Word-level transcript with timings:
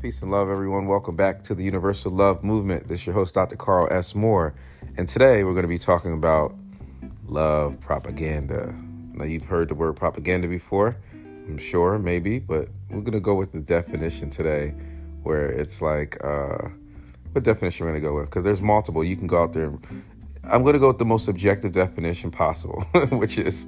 Peace 0.00 0.22
and 0.22 0.30
love, 0.30 0.48
everyone. 0.48 0.86
Welcome 0.86 1.16
back 1.16 1.42
to 1.42 1.56
the 1.56 1.64
Universal 1.64 2.12
Love 2.12 2.44
Movement. 2.44 2.86
This 2.86 3.00
is 3.00 3.06
your 3.06 3.14
host, 3.14 3.34
Dr. 3.34 3.56
Carl 3.56 3.88
S. 3.90 4.14
Moore. 4.14 4.54
And 4.96 5.08
today 5.08 5.42
we're 5.42 5.54
going 5.54 5.64
to 5.64 5.68
be 5.68 5.76
talking 5.76 6.12
about 6.12 6.54
love 7.26 7.80
propaganda. 7.80 8.72
Now, 9.12 9.24
you've 9.24 9.46
heard 9.46 9.70
the 9.70 9.74
word 9.74 9.96
propaganda 9.96 10.46
before, 10.46 10.96
I'm 11.12 11.58
sure, 11.58 11.98
maybe, 11.98 12.38
but 12.38 12.68
we're 12.88 13.00
going 13.00 13.12
to 13.12 13.20
go 13.20 13.34
with 13.34 13.50
the 13.50 13.60
definition 13.60 14.30
today 14.30 14.72
where 15.24 15.50
it's 15.50 15.82
like, 15.82 16.16
uh, 16.24 16.68
what 17.32 17.42
definition 17.42 17.84
we're 17.84 17.92
going 17.92 18.02
to 18.02 18.08
go 18.08 18.14
with? 18.14 18.26
Because 18.26 18.44
there's 18.44 18.62
multiple. 18.62 19.02
You 19.02 19.16
can 19.16 19.26
go 19.26 19.42
out 19.42 19.52
there. 19.52 19.72
I'm 20.44 20.62
going 20.62 20.74
to 20.74 20.78
go 20.78 20.88
with 20.88 20.98
the 20.98 21.04
most 21.04 21.26
objective 21.26 21.72
definition 21.72 22.30
possible, 22.30 22.82
which 23.10 23.36
is, 23.36 23.66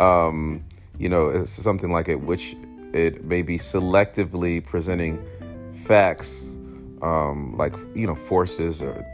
um, 0.00 0.64
you 0.98 1.08
know, 1.08 1.28
it's 1.28 1.52
something 1.52 1.92
like 1.92 2.08
it, 2.08 2.20
which 2.20 2.56
it 2.92 3.24
may 3.24 3.42
be 3.42 3.58
selectively 3.58 4.64
presenting 4.64 5.24
facts, 5.72 6.56
um, 7.02 7.56
like 7.56 7.74
you 7.94 8.06
know, 8.06 8.14
forces 8.14 8.82
or, 8.82 9.04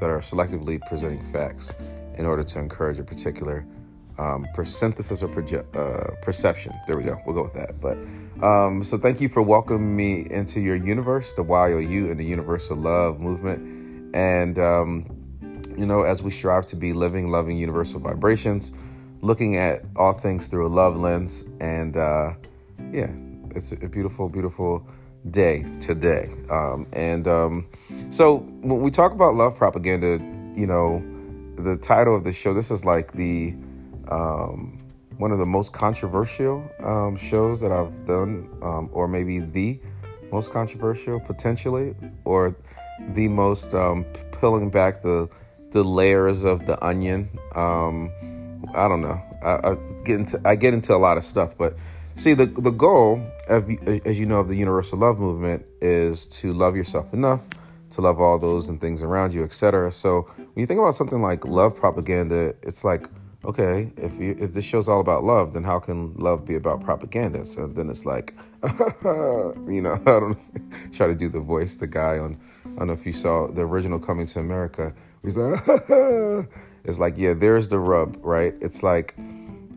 that 0.00 0.10
are 0.10 0.20
selectively 0.20 0.80
presenting 0.88 1.22
facts 1.32 1.74
in 2.16 2.26
order 2.26 2.44
to 2.44 2.58
encourage 2.58 2.98
a 2.98 3.04
particular 3.04 3.66
um, 4.18 4.46
synthesis 4.64 5.22
or 5.22 5.28
proje- 5.28 5.64
uh, 5.76 6.14
perception. 6.22 6.72
There 6.86 6.96
we 6.96 7.04
go. 7.04 7.20
We'll 7.26 7.34
go 7.34 7.42
with 7.42 7.54
that. 7.54 7.80
But 7.80 7.98
um, 8.44 8.84
so 8.84 8.96
thank 8.98 9.20
you 9.20 9.28
for 9.28 9.42
welcoming 9.42 9.96
me 9.96 10.26
into 10.30 10.60
your 10.60 10.76
universe, 10.76 11.32
the 11.32 11.44
YOU 11.44 12.10
and 12.10 12.18
the 12.18 12.24
Universal 12.24 12.76
Love 12.76 13.20
Movement, 13.20 14.14
and 14.14 14.58
um, 14.58 15.06
you 15.76 15.86
know, 15.86 16.02
as 16.02 16.22
we 16.22 16.30
strive 16.30 16.66
to 16.66 16.76
be 16.76 16.92
living, 16.92 17.28
loving, 17.28 17.56
universal 17.56 17.98
vibrations, 17.98 18.72
looking 19.22 19.56
at 19.56 19.84
all 19.96 20.12
things 20.12 20.46
through 20.46 20.66
a 20.66 20.68
love 20.68 20.96
lens, 20.96 21.44
and 21.60 21.96
uh, 21.96 22.34
yeah, 22.92 23.10
it's 23.54 23.72
a 23.72 23.88
beautiful, 23.88 24.28
beautiful 24.28 24.86
day 25.30 25.64
today. 25.80 26.28
Um, 26.50 26.86
and 26.92 27.26
um, 27.26 27.66
so 28.10 28.38
when 28.38 28.80
we 28.80 28.90
talk 28.90 29.12
about 29.12 29.34
love 29.34 29.56
propaganda, 29.56 30.18
you 30.54 30.66
know, 30.66 31.02
the 31.56 31.76
title 31.76 32.16
of 32.16 32.24
the 32.24 32.32
show, 32.32 32.52
this 32.52 32.70
is 32.70 32.84
like 32.84 33.12
the 33.12 33.54
um, 34.08 34.80
one 35.18 35.30
of 35.30 35.38
the 35.38 35.46
most 35.46 35.72
controversial 35.72 36.68
um, 36.80 37.16
shows 37.16 37.60
that 37.60 37.72
I've 37.72 38.04
done, 38.06 38.50
um, 38.62 38.90
or 38.92 39.08
maybe 39.08 39.38
the 39.38 39.80
most 40.32 40.52
controversial 40.52 41.20
potentially, 41.20 41.94
or 42.24 42.56
the 43.10 43.28
most 43.28 43.74
um, 43.74 44.04
peeling 44.40 44.70
back 44.70 45.02
the 45.02 45.28
the 45.70 45.82
layers 45.82 46.44
of 46.44 46.66
the 46.66 46.82
onion. 46.84 47.28
Um, 47.54 48.12
I 48.74 48.88
don't 48.88 49.00
know. 49.00 49.20
I, 49.42 49.70
I 49.70 49.74
get 50.04 50.20
into 50.20 50.40
I 50.44 50.56
get 50.56 50.74
into 50.74 50.94
a 50.94 50.98
lot 50.98 51.16
of 51.16 51.24
stuff, 51.24 51.56
but 51.56 51.74
see 52.14 52.34
the 52.34 52.46
the 52.46 52.70
goal, 52.70 53.20
of, 53.48 53.70
as 54.06 54.18
you 54.18 54.26
know, 54.26 54.40
of 54.40 54.48
the 54.48 54.56
universal 54.56 54.98
love 54.98 55.18
movement 55.18 55.64
is 55.80 56.26
to 56.26 56.52
love 56.52 56.76
yourself 56.76 57.12
enough 57.12 57.48
to 57.90 58.00
love 58.00 58.20
all 58.20 58.38
those 58.40 58.68
and 58.68 58.80
things 58.80 59.02
around 59.02 59.32
you, 59.32 59.44
etc. 59.44 59.92
So 59.92 60.22
when 60.36 60.48
you 60.56 60.66
think 60.66 60.80
about 60.80 60.96
something 60.96 61.20
like 61.20 61.46
love 61.46 61.76
propaganda, 61.76 62.54
it's 62.62 62.82
like 62.82 63.08
okay, 63.44 63.92
if 63.96 64.18
you 64.18 64.34
if 64.38 64.52
this 64.52 64.64
show's 64.64 64.88
all 64.88 65.00
about 65.00 65.24
love, 65.24 65.52
then 65.52 65.62
how 65.62 65.78
can 65.78 66.14
love 66.14 66.44
be 66.44 66.54
about 66.54 66.80
propaganda? 66.80 67.44
So 67.44 67.66
then 67.66 67.90
it's 67.90 68.06
like, 68.06 68.34
you 68.64 69.82
know, 69.82 70.00
I 70.06 70.20
don't 70.20 70.38
try 70.92 71.06
to 71.06 71.14
do 71.14 71.28
the 71.28 71.40
voice, 71.40 71.76
the 71.76 71.86
guy 71.86 72.18
on, 72.18 72.38
I 72.64 72.78
don't 72.78 72.88
know 72.88 72.94
if 72.94 73.06
you 73.06 73.12
saw 73.12 73.48
the 73.48 73.62
original 73.62 73.98
Coming 73.98 74.26
to 74.28 74.40
America. 74.40 74.92
He's 75.22 75.36
like, 75.36 75.60
it's 76.84 76.98
like, 76.98 77.14
yeah, 77.16 77.34
there's 77.34 77.68
the 77.68 77.78
rub, 77.78 78.16
right? 78.22 78.54
It's 78.60 78.82
like, 78.82 79.14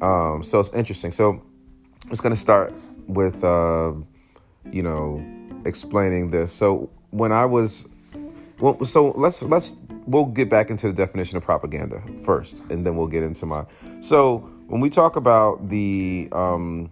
um, 0.02 0.44
so 0.44 0.60
it's 0.60 0.74
interesting. 0.74 1.12
So 1.12 1.42
it's 2.10 2.22
gonna 2.22 2.36
start 2.36 2.74
with, 3.08 3.44
uh, 3.44 3.94
you 4.72 4.84
know, 4.84 5.24
explaining 5.66 6.30
this. 6.30 6.52
So 6.52 6.90
when 7.12 7.32
I 7.32 7.46
was, 7.46 7.88
well, 8.60 8.84
so 8.86 9.12
let's 9.12 9.44
let's 9.44 9.78
we'll 10.06 10.26
get 10.26 10.50
back 10.50 10.70
into 10.70 10.88
the 10.88 10.94
definition 10.94 11.38
of 11.38 11.44
propaganda 11.44 12.02
first, 12.24 12.62
and 12.70 12.86
then 12.86 12.96
we'll 12.96 13.08
get 13.08 13.24
into 13.24 13.46
my. 13.46 13.66
So 14.00 14.38
when 14.68 14.82
we 14.82 14.90
talk 14.90 15.16
about 15.16 15.70
the 15.70 16.30
um, 16.32 16.92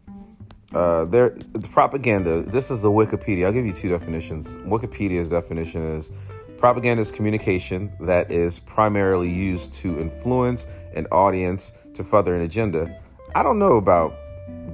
uh, 0.73 1.05
there 1.05 1.29
the 1.29 1.67
propaganda, 1.69 2.41
this 2.41 2.69
is 2.69 2.81
the 2.81 2.91
Wikipedia. 2.91 3.45
I'll 3.45 3.53
give 3.53 3.65
you 3.65 3.73
two 3.73 3.89
definitions. 3.89 4.55
Wikipedia's 4.55 5.29
definition 5.29 5.81
is 5.81 6.11
propaganda 6.57 7.01
is 7.01 7.11
communication 7.11 7.91
that 7.99 8.31
is 8.31 8.59
primarily 8.59 9.29
used 9.29 9.73
to 9.73 9.99
influence 9.99 10.67
an 10.95 11.05
audience 11.11 11.73
to 11.93 12.03
further 12.03 12.35
an 12.35 12.41
agenda. 12.41 12.99
I 13.35 13.43
don't 13.43 13.59
know 13.59 13.73
about 13.73 14.15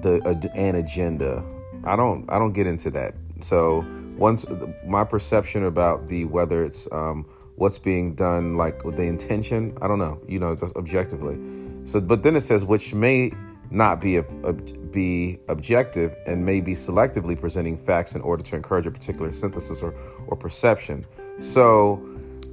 the 0.02 0.52
an 0.56 0.76
agenda. 0.76 1.44
I 1.84 1.96
don't 1.96 2.30
I 2.30 2.40
don't 2.40 2.54
get 2.54 2.68
into 2.68 2.90
that. 2.92 3.16
So 3.40 3.86
once 4.18 4.46
my 4.86 5.04
perception 5.04 5.66
about 5.66 6.08
the 6.08 6.26
whether 6.26 6.64
it's 6.64 6.88
um, 6.92 7.26
what's 7.62 7.78
being 7.78 8.16
done, 8.16 8.56
like 8.56 8.84
with 8.84 8.98
the 8.98 9.04
intention. 9.04 9.78
I 9.82 9.88
don't 9.88 10.00
know, 10.00 10.20
you 10.28 10.40
know, 10.40 10.58
objectively. 10.76 11.40
So, 11.84 12.02
but 12.02 12.24
then 12.24 12.36
it 12.36 12.42
says 12.42 12.66
which 12.66 12.94
may 12.94 13.32
not 13.70 14.02
be 14.02 14.18
a, 14.18 14.26
a, 14.44 14.54
be 14.54 15.40
objective 15.48 16.20
and 16.26 16.46
may 16.46 16.60
be 16.60 16.74
selectively 16.74 17.40
presenting 17.40 17.78
facts 17.78 18.16
in 18.16 18.22
order 18.22 18.44
to 18.44 18.56
encourage 18.56 18.88
a 18.88 18.92
particular 18.92 19.30
synthesis 19.32 19.82
or 19.82 19.94
or 20.28 20.36
perception. 20.36 21.06
So, 21.40 22.04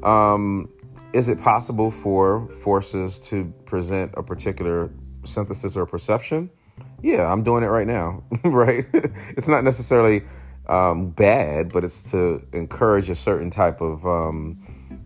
um, 0.03 0.69
is 1.14 1.31
it 1.31 1.41
possible 1.41 1.91
for 1.91 2.47
forces 2.48 3.19
to 3.31 3.53
present 3.64 4.12
a 4.14 4.22
particular 4.22 4.91
synthesis 5.25 5.75
or 5.75 5.87
perception? 5.87 6.50
Yeah, 7.03 7.31
I'm 7.31 7.43
doing 7.43 7.62
it 7.62 7.69
right 7.69 7.87
now, 7.87 8.25
right? 8.44 8.84
it's 8.93 9.49
not 9.49 9.65
necessarily 9.65 10.22
um, 10.66 11.11
bad, 11.11 11.72
but 11.72 11.84
it's 11.84 12.11
to 12.12 12.44
encourage 12.53 13.09
a 13.09 13.15
certain 13.15 13.50
type 13.50 13.81
of 13.81 14.06
um, 14.06 14.59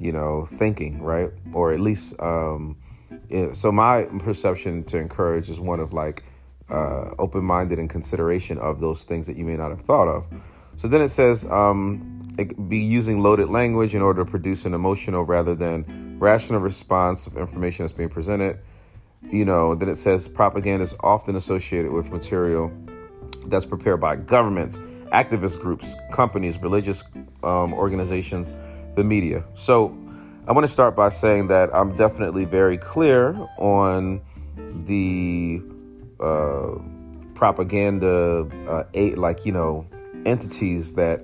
you 0.02 0.12
know, 0.12 0.44
thinking, 0.44 1.00
right? 1.00 1.30
Or 1.52 1.72
at 1.72 1.80
least, 1.80 2.20
um, 2.20 2.76
it, 3.28 3.54
so 3.54 3.70
my 3.70 4.04
perception 4.18 4.82
to 4.84 4.98
encourage 4.98 5.48
is 5.48 5.60
one 5.60 5.78
of 5.78 5.92
like 5.92 6.24
uh, 6.68 7.14
open 7.18 7.44
minded 7.44 7.78
and 7.78 7.88
consideration 7.88 8.58
of 8.58 8.80
those 8.80 9.04
things 9.04 9.28
that 9.28 9.36
you 9.36 9.44
may 9.44 9.56
not 9.56 9.70
have 9.70 9.80
thought 9.80 10.08
of. 10.08 10.26
So 10.74 10.88
then 10.88 11.02
it 11.02 11.08
says, 11.08 11.44
um, 11.50 12.28
it 12.38 12.68
be 12.68 12.78
using 12.78 13.20
loaded 13.20 13.48
language 13.48 13.94
in 13.94 14.02
order 14.02 14.24
to 14.24 14.30
produce 14.30 14.64
an 14.64 14.74
emotional 14.74 15.22
rather 15.22 15.54
than 15.54 16.18
rational 16.18 16.60
response 16.60 17.26
of 17.26 17.36
information 17.36 17.84
that's 17.84 17.92
being 17.92 18.08
presented. 18.08 18.58
You 19.30 19.44
know, 19.44 19.74
then 19.74 19.88
it 19.88 19.96
says 19.96 20.28
propaganda 20.28 20.82
is 20.82 20.94
often 21.00 21.36
associated 21.36 21.92
with 21.92 22.12
material 22.12 22.70
that's 23.46 23.64
prepared 23.64 24.00
by 24.00 24.16
governments, 24.16 24.78
activist 25.12 25.60
groups, 25.60 25.96
companies, 26.12 26.60
religious 26.60 27.04
um, 27.42 27.72
organizations, 27.72 28.54
the 28.94 29.04
media. 29.04 29.44
So 29.54 29.96
I 30.46 30.52
want 30.52 30.64
to 30.64 30.72
start 30.72 30.94
by 30.96 31.08
saying 31.08 31.46
that 31.48 31.74
I'm 31.74 31.94
definitely 31.94 32.44
very 32.44 32.76
clear 32.76 33.34
on 33.58 34.20
the 34.84 35.62
uh, 36.20 36.74
propaganda, 37.34 38.48
uh, 38.68 38.84
eight, 38.94 39.18
like, 39.18 39.46
you 39.46 39.52
know, 39.52 39.86
entities 40.26 40.94
that. 40.94 41.22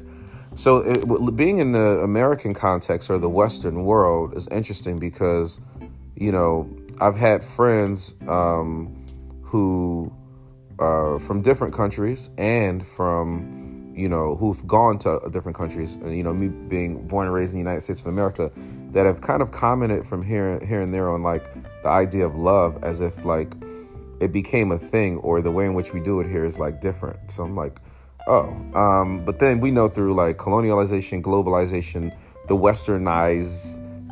So 0.54 0.78
it, 0.78 1.36
being 1.36 1.58
in 1.58 1.72
the 1.72 2.00
American 2.00 2.54
context 2.54 3.10
or 3.10 3.18
the 3.18 3.28
Western 3.28 3.84
world 3.84 4.36
is 4.36 4.48
interesting 4.48 4.98
because, 4.98 5.60
you 6.16 6.32
know, 6.32 6.68
I've 7.00 7.16
had 7.16 7.44
friends 7.44 8.14
um, 8.26 9.06
who 9.42 10.12
are 10.78 11.16
uh, 11.16 11.18
from 11.18 11.42
different 11.42 11.74
countries 11.74 12.30
and 12.38 12.84
from 12.84 13.58
you 13.98 14.08
know, 14.08 14.36
who've 14.36 14.64
gone 14.64 14.96
to 14.96 15.20
different 15.32 15.58
countries, 15.58 15.96
and 15.96 16.16
you 16.16 16.22
know, 16.22 16.32
me 16.32 16.46
being 16.46 17.04
born 17.08 17.26
and 17.26 17.34
raised 17.34 17.52
in 17.52 17.58
the 17.58 17.64
United 17.64 17.80
States 17.80 18.00
of 18.00 18.06
America, 18.06 18.52
that 18.92 19.06
have 19.06 19.20
kind 19.20 19.42
of 19.42 19.50
commented 19.50 20.06
from 20.06 20.22
here, 20.22 20.64
here 20.64 20.80
and 20.80 20.94
there 20.94 21.10
on 21.10 21.24
like 21.24 21.52
the 21.82 21.88
idea 21.88 22.24
of 22.24 22.36
love 22.36 22.84
as 22.84 23.00
if 23.00 23.24
like 23.24 23.52
it 24.20 24.30
became 24.30 24.70
a 24.70 24.78
thing, 24.78 25.16
or 25.18 25.42
the 25.42 25.50
way 25.50 25.66
in 25.66 25.74
which 25.74 25.92
we 25.92 25.98
do 25.98 26.20
it 26.20 26.28
here 26.28 26.44
is 26.44 26.60
like 26.60 26.80
different. 26.80 27.28
So 27.28 27.42
I'm 27.42 27.56
like, 27.56 27.80
oh, 28.28 28.50
um, 28.74 29.24
but 29.24 29.40
then 29.40 29.58
we 29.58 29.72
know 29.72 29.88
through 29.88 30.14
like 30.14 30.36
colonialization, 30.36 31.20
globalization, 31.20 32.16
the 32.46 32.54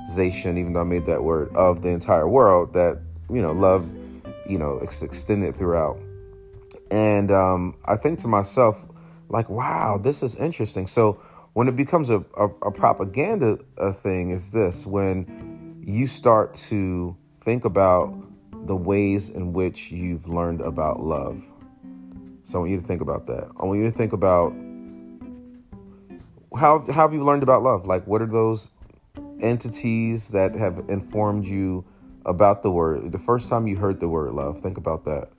westernization, 0.06 0.58
even 0.58 0.72
though 0.72 0.80
I 0.80 0.84
made 0.84 1.06
that 1.06 1.22
word 1.22 1.54
of 1.54 1.82
the 1.82 1.90
entire 1.90 2.28
world, 2.28 2.72
that 2.74 3.00
you 3.30 3.42
know, 3.42 3.52
love, 3.52 3.88
you 4.48 4.58
know, 4.58 4.78
it's 4.82 5.02
extended 5.02 5.54
throughout. 5.54 5.98
And 6.90 7.32
um, 7.32 7.76
I 7.86 7.96
think 7.96 8.18
to 8.20 8.28
myself, 8.28 8.86
like, 9.28 9.48
wow, 9.48 9.98
this 9.98 10.22
is 10.22 10.36
interesting. 10.36 10.86
So 10.86 11.14
when 11.54 11.66
it 11.68 11.74
becomes 11.74 12.10
a, 12.10 12.24
a, 12.36 12.46
a 12.62 12.70
propaganda 12.70 13.58
a 13.76 13.92
thing, 13.92 14.30
is 14.30 14.50
this 14.50 14.86
when 14.86 15.82
you 15.84 16.06
start 16.06 16.54
to 16.54 17.16
think 17.40 17.64
about 17.64 18.14
the 18.66 18.76
ways 18.76 19.30
in 19.30 19.52
which 19.52 19.90
you've 19.90 20.28
learned 20.28 20.60
about 20.60 21.00
love. 21.00 21.44
So 22.44 22.58
I 22.58 22.60
want 22.60 22.70
you 22.70 22.80
to 22.80 22.86
think 22.86 23.00
about 23.00 23.26
that. 23.26 23.50
I 23.58 23.64
want 23.64 23.78
you 23.78 23.84
to 23.84 23.90
think 23.90 24.12
about 24.12 24.52
how, 26.56 26.78
how 26.86 27.08
have 27.08 27.12
you 27.12 27.24
learned 27.24 27.42
about 27.42 27.62
love? 27.62 27.86
Like, 27.86 28.06
what 28.06 28.22
are 28.22 28.26
those 28.26 28.70
entities 29.40 30.28
that 30.28 30.54
have 30.54 30.84
informed 30.88 31.46
you 31.46 31.84
about 32.24 32.62
the 32.62 32.70
word? 32.70 33.12
The 33.12 33.18
first 33.18 33.48
time 33.48 33.66
you 33.66 33.76
heard 33.76 34.00
the 34.00 34.08
word 34.08 34.32
love, 34.32 34.60
think 34.60 34.76
about 34.78 35.04
that. 35.04 35.30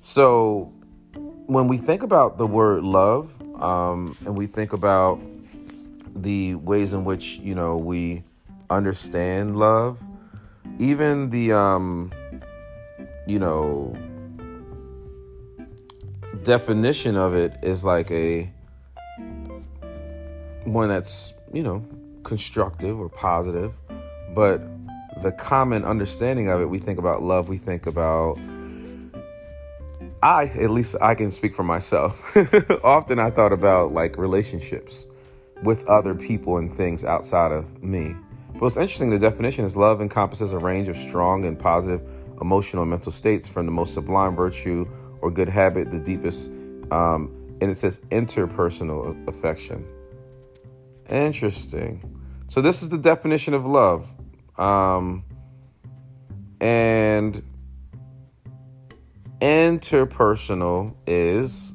So, 0.00 0.72
when 1.46 1.68
we 1.68 1.76
think 1.76 2.02
about 2.02 2.38
the 2.38 2.46
word 2.46 2.82
love, 2.82 3.40
um, 3.60 4.16
and 4.24 4.36
we 4.36 4.46
think 4.46 4.72
about 4.72 5.20
the 6.14 6.54
ways 6.54 6.92
in 6.92 7.04
which 7.04 7.38
you 7.38 7.54
know 7.54 7.76
we 7.76 8.24
understand 8.70 9.56
love, 9.56 10.00
even 10.78 11.30
the 11.30 11.52
um, 11.52 12.12
you 13.26 13.38
know 13.38 13.96
definition 16.42 17.16
of 17.16 17.34
it 17.34 17.56
is 17.62 17.84
like 17.84 18.10
a 18.10 18.50
one 20.64 20.88
that's 20.88 21.34
you 21.52 21.62
know 21.62 21.84
constructive 22.22 22.98
or 22.98 23.08
positive, 23.08 23.76
but 24.34 24.60
the 25.22 25.32
common 25.32 25.84
understanding 25.84 26.48
of 26.48 26.60
it, 26.60 26.66
we 26.66 26.78
think 26.78 26.98
about 26.98 27.22
love, 27.22 27.48
we 27.48 27.58
think 27.58 27.86
about 27.86 28.38
I, 30.22 30.44
at 30.46 30.70
least 30.70 30.96
I 31.00 31.14
can 31.14 31.30
speak 31.30 31.54
for 31.54 31.62
myself. 31.62 32.36
Often 32.84 33.18
I 33.18 33.30
thought 33.30 33.52
about 33.52 33.94
like 33.94 34.18
relationships 34.18 35.06
with 35.62 35.86
other 35.88 36.14
people 36.14 36.58
and 36.58 36.72
things 36.72 37.04
outside 37.04 37.52
of 37.52 37.82
me. 37.82 38.14
But 38.52 38.62
what's 38.62 38.76
interesting, 38.76 39.10
the 39.10 39.18
definition 39.18 39.64
is 39.64 39.76
love 39.76 40.02
encompasses 40.02 40.52
a 40.52 40.58
range 40.58 40.88
of 40.88 40.96
strong 40.96 41.46
and 41.46 41.58
positive 41.58 42.02
emotional 42.40 42.82
and 42.82 42.90
mental 42.90 43.12
states 43.12 43.48
from 43.48 43.66
the 43.66 43.72
most 43.72 43.94
sublime 43.94 44.34
virtue 44.34 44.86
or 45.22 45.30
good 45.30 45.48
habit, 45.48 45.90
the 45.90 46.00
deepest, 46.00 46.50
um, 46.90 47.34
and 47.60 47.70
it 47.70 47.76
says 47.76 48.00
interpersonal 48.10 49.26
affection. 49.28 49.86
Interesting. 51.10 52.02
So 52.46 52.60
this 52.60 52.82
is 52.82 52.88
the 52.88 52.98
definition 52.98 53.52
of 53.52 53.66
love. 53.66 54.14
Um, 54.56 55.24
and 56.60 57.42
interpersonal 59.40 60.94
is 61.06 61.72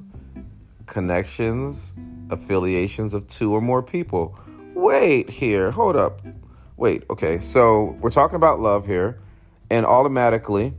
connections, 0.86 1.94
affiliations 2.30 3.14
of 3.14 3.28
two 3.28 3.54
or 3.54 3.62
more 3.62 3.84
people. 3.84 4.40
Wait 4.74 5.30
here, 5.30 5.72
hold 5.72 5.96
up. 5.96 6.22
Wait, 6.78 7.04
okay. 7.10 7.40
So 7.40 7.98
we're 8.02 8.10
talking 8.10 8.36
about 8.36 8.60
love 8.60 8.86
here, 8.86 9.20
and 9.70 9.86
automatically 9.86 10.74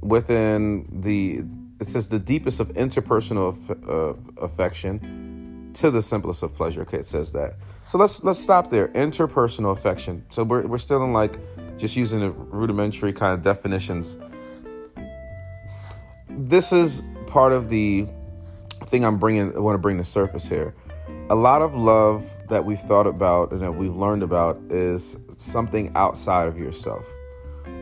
within 0.00 0.86
the 1.00 1.42
it 1.80 1.86
says 1.86 2.08
the 2.08 2.18
deepest 2.18 2.60
of 2.60 2.68
interpersonal 2.70 3.54
uh, 3.88 4.14
affection 4.42 5.37
to 5.74 5.90
the 5.90 6.02
simplest 6.02 6.42
of 6.42 6.54
pleasure. 6.54 6.82
Okay, 6.82 6.98
it 6.98 7.04
says 7.04 7.32
that. 7.32 7.54
So 7.86 7.98
let's 7.98 8.22
let's 8.24 8.38
stop 8.38 8.70
there. 8.70 8.88
Interpersonal 8.88 9.72
affection. 9.72 10.24
So 10.30 10.44
we're 10.44 10.66
we're 10.66 10.78
still 10.78 11.02
in 11.04 11.12
like 11.12 11.38
just 11.78 11.96
using 11.96 12.20
the 12.20 12.30
rudimentary 12.30 13.12
kind 13.12 13.34
of 13.34 13.42
definitions. 13.42 14.18
This 16.28 16.72
is 16.72 17.04
part 17.26 17.52
of 17.52 17.68
the 17.68 18.06
thing 18.86 19.04
I'm 19.04 19.18
bringing. 19.18 19.54
I 19.54 19.58
want 19.58 19.74
to 19.74 19.78
bring 19.78 19.98
to 19.98 20.04
surface 20.04 20.48
here. 20.48 20.74
A 21.30 21.34
lot 21.34 21.62
of 21.62 21.74
love 21.74 22.30
that 22.48 22.64
we've 22.64 22.80
thought 22.80 23.06
about 23.06 23.52
and 23.52 23.60
that 23.60 23.72
we've 23.72 23.96
learned 23.96 24.22
about 24.22 24.60
is 24.70 25.18
something 25.36 25.92
outside 25.94 26.48
of 26.48 26.58
yourself. 26.58 27.06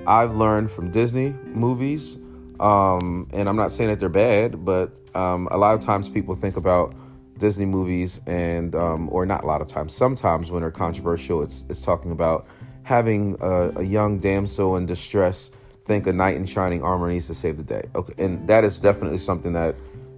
I've 0.06 0.36
learned 0.36 0.70
from 0.70 0.90
Disney 0.90 1.30
movies 1.30 2.18
um, 2.60 3.28
and 3.32 3.48
I'm 3.48 3.56
not 3.56 3.72
saying 3.72 3.90
that 3.90 4.00
they're 4.00 4.08
bad, 4.08 4.64
but 4.64 4.92
um, 5.14 5.48
a 5.50 5.58
lot 5.58 5.74
of 5.74 5.80
times 5.80 6.08
people 6.08 6.34
think 6.34 6.56
about 6.56 6.94
Disney 7.38 7.66
movies 7.66 8.20
and, 8.26 8.74
um, 8.74 9.08
or 9.12 9.26
not 9.26 9.44
a 9.44 9.46
lot 9.46 9.60
of 9.60 9.68
times, 9.68 9.94
sometimes 9.94 10.50
when 10.50 10.62
they're 10.62 10.70
controversial, 10.70 11.42
it's, 11.42 11.64
it's 11.68 11.82
talking 11.82 12.10
about 12.10 12.46
having 12.82 13.36
a, 13.40 13.72
a 13.76 13.82
young 13.82 14.18
damsel 14.18 14.76
in 14.76 14.86
distress 14.86 15.50
think 15.86 16.06
a 16.06 16.12
knight 16.12 16.34
in 16.34 16.44
shining 16.44 16.82
armor 16.82 17.08
needs 17.08 17.28
to 17.28 17.34
save 17.34 17.56
the 17.56 17.62
day. 17.62 17.82
Okay, 17.94 18.12
and 18.18 18.46
that 18.48 18.64
is 18.64 18.78
definitely 18.78 19.18
something 19.18 19.52
that 19.52 19.76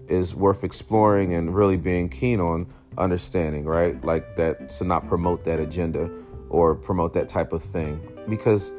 is 0.09 0.35
worth 0.35 0.65
exploring 0.65 1.35
and 1.35 1.55
really 1.55 1.77
being 1.77 2.09
keen 2.09 2.41
on 2.41 2.67
understanding, 2.97 3.67
right? 3.67 4.03
Like 4.03 4.37
that 4.37 4.71
to 4.71 4.85
not 4.85 5.07
promote 5.07 5.45
that 5.45 5.61
agenda 5.61 6.11
or 6.49 6.75
promote 6.75 7.13
that 7.13 7.29
type 7.29 7.53
of 7.53 7.63
thing 7.63 8.01
because 8.29 8.73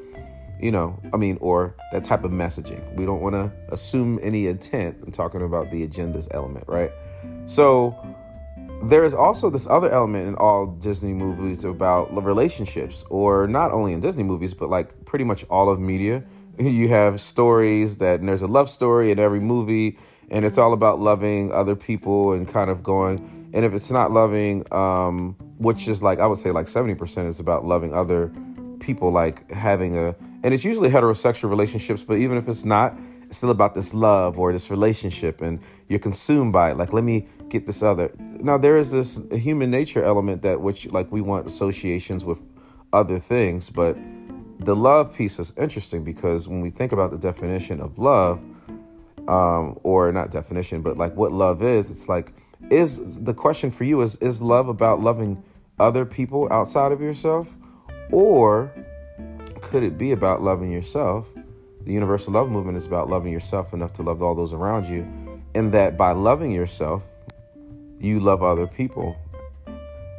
you 0.60 0.72
know, 0.72 1.00
I 1.14 1.18
mean, 1.18 1.38
or 1.40 1.74
that 1.94 2.04
type 2.04 2.26
of 2.26 2.32
messaging. 2.32 2.94
We 2.96 3.06
don't 3.06 3.22
want 3.22 3.34
to 3.34 3.50
assume 3.74 4.20
any 4.22 4.48
intent 4.48 4.98
in 5.06 5.12
talking 5.14 5.42
about 5.42 5.72
the 5.72 5.88
agendas 5.88 6.28
element, 6.32 6.66
right? 6.68 6.92
So 7.46 7.96
there 8.84 9.04
is 9.04 9.14
also 9.14 9.50
this 9.50 9.68
other 9.68 9.90
element 9.90 10.28
in 10.28 10.36
all 10.36 10.66
Disney 10.66 11.14
movies 11.14 11.66
about 11.66 12.14
relationships, 12.24 13.04
or 13.10 13.48
not 13.48 13.72
only 13.72 13.94
in 13.94 14.00
Disney 14.00 14.24
movies, 14.24 14.54
but 14.54 14.70
like 14.70 15.06
pretty 15.06 15.26
much 15.26 15.46
all 15.50 15.70
of 15.70 15.80
media. 15.80 16.24
You 16.60 16.90
have 16.90 17.22
stories 17.22 17.98
that, 17.98 18.22
there's 18.22 18.42
a 18.42 18.48
love 18.48 18.70
story 18.70 19.12
in 19.12 19.20
every 19.20 19.40
movie, 19.40 19.98
and 20.30 20.44
it's 20.44 20.58
all 20.58 20.74
about 20.74 21.00
loving 21.00 21.54
other 21.54 21.74
people 21.74 22.34
and 22.34 22.46
kind 22.46 22.70
of 22.70 22.84
going. 22.84 23.50
And 23.54 23.64
if 23.64 23.74
it's 23.74 23.90
not 23.92 24.12
loving, 24.12 24.66
um, 24.74 25.38
which 25.58 25.88
is 25.88 26.04
like 26.04 26.20
I 26.20 26.28
would 26.28 26.38
say 26.38 26.52
like 26.52 26.66
70% 26.66 27.28
is 27.28 27.40
about 27.40 27.64
loving 27.64 27.94
other 27.94 28.34
people, 28.82 29.10
like 29.10 29.50
having 29.52 29.98
a 29.98 30.16
and 30.44 30.54
it's 30.54 30.66
usually 30.66 30.90
heterosexual 30.90 31.50
relationships, 31.50 32.04
but 32.04 32.18
even 32.18 32.38
if 32.38 32.48
it's 32.48 32.66
not, 32.66 32.98
still 33.32 33.50
about 33.50 33.76
this 33.76 33.94
love 33.94 34.40
or 34.40 34.52
this 34.52 34.70
relationship, 34.70 35.42
and 35.42 35.60
you're 35.88 36.00
consumed 36.00 36.54
by 36.54 36.72
it. 36.72 36.78
Like, 36.78 36.94
let 36.94 37.04
me 37.04 37.28
get 37.50 37.66
this 37.66 37.84
other. 37.84 38.12
Now, 38.42 38.58
there 38.58 38.78
is 38.78 38.92
this 38.92 39.22
human 39.32 39.72
nature 39.72 40.04
element 40.04 40.42
that 40.44 40.62
which, 40.62 40.92
like, 40.92 41.12
we 41.12 41.22
want 41.22 41.46
associations 41.46 42.26
with 42.26 42.42
other 42.92 43.20
things, 43.20 43.70
but 43.70 43.98
the 44.60 44.76
love 44.76 45.16
piece 45.16 45.40
is 45.40 45.54
interesting 45.58 46.04
because 46.04 46.48
when 46.48 46.62
we 46.62 46.70
think 46.70 46.92
about 46.92 47.12
the 47.12 47.18
definition 47.18 47.80
of 47.80 47.98
love, 47.98 48.42
um, 49.30 49.78
or 49.84 50.12
not 50.12 50.32
definition, 50.32 50.82
but 50.82 50.98
like 50.98 51.16
what 51.16 51.32
love 51.32 51.62
is, 51.62 51.92
it's 51.92 52.10
like, 52.10 52.34
is 52.70 53.22
the 53.22 53.34
question 53.34 53.72
for 53.72 53.84
you 53.84 54.02
is, 54.02 54.16
is 54.18 54.42
love 54.42 54.68
about 54.68 55.00
loving 55.02 55.42
other 55.80 56.06
people 56.06 56.48
outside 56.52 56.92
of 56.92 57.00
yourself? 57.00 57.56
Or 58.12 58.74
could 59.62 59.84
it 59.84 59.98
be 59.98 60.12
about 60.12 60.42
loving 60.42 60.72
yourself? 60.72 61.30
The 61.86 61.94
universal 61.94 62.34
love 62.34 62.50
movement 62.50 62.78
is 62.78 62.86
about 62.86 63.10
loving 63.10 63.32
yourself 63.32 63.74
enough 63.74 63.94
to 63.94 64.04
love 64.04 64.22
all 64.22 64.36
those 64.36 64.54
around 64.54 64.88
you, 64.88 65.08
and 65.56 65.72
that 65.72 65.98
by 65.98 66.12
loving 66.12 66.52
yourself, 66.52 67.06
you 68.00 68.20
love 68.20 68.44
other 68.44 68.68
people, 68.68 69.18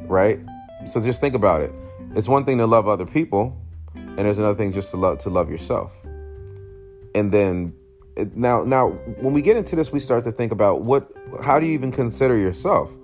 right? 0.01 0.39
So 0.85 1.01
just 1.01 1.21
think 1.21 1.35
about 1.35 1.61
it. 1.61 1.71
It's 2.15 2.27
one 2.27 2.45
thing 2.45 2.57
to 2.57 2.67
love 2.67 2.87
other 2.87 3.05
people, 3.05 3.57
and 3.95 4.19
there's 4.19 4.39
another 4.39 4.57
thing 4.57 4.71
just 4.71 4.91
to 4.91 4.97
love 4.97 5.19
to 5.19 5.29
love 5.29 5.49
yourself. 5.49 5.95
And 7.15 7.31
then 7.31 7.73
now 8.35 8.63
now 8.63 8.89
when 9.19 9.33
we 9.33 9.41
get 9.41 9.57
into 9.57 9.75
this, 9.75 9.91
we 9.91 9.99
start 9.99 10.23
to 10.25 10.31
think 10.31 10.51
about 10.51 10.81
what 10.81 11.11
how 11.43 11.59
do 11.59 11.65
you 11.65 11.73
even 11.73 11.91
consider 11.91 12.37
yourself? 12.37 12.97